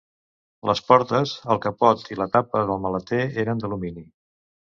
[0.69, 4.05] Les portes, el capot i la tapa del maleter eren d'alumini.